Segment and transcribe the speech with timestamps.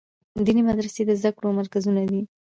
[0.45, 2.21] دیني مدرسې د زده کړو مرکزونه دي.